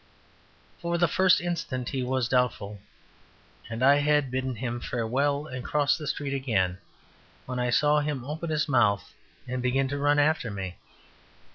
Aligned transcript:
For 0.79 0.97
the 0.97 1.07
first 1.07 1.39
instant 1.39 1.89
he 1.89 2.01
was 2.01 2.27
doubtful; 2.27 2.79
and 3.69 3.83
I 3.83 3.97
had 3.97 4.31
bidden 4.31 4.55
him 4.55 4.79
farewell, 4.79 5.45
and 5.45 5.63
crossed 5.63 5.99
the 5.99 6.07
street 6.07 6.33
again, 6.33 6.79
when 7.45 7.59
I 7.59 7.69
saw 7.69 7.99
him 7.99 8.25
open 8.25 8.49
his 8.49 8.67
mouth 8.67 9.13
and 9.47 9.61
begin 9.61 9.87
to 9.89 9.99
run 9.99 10.17
after 10.17 10.49
me. 10.49 10.77